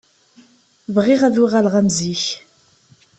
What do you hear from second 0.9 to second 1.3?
Bɣiɣ